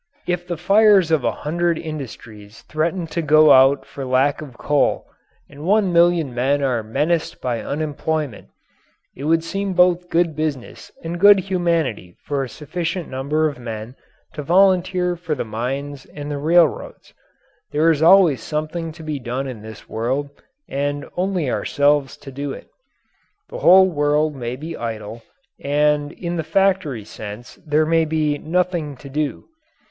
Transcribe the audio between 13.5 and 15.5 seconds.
men to volunteer for the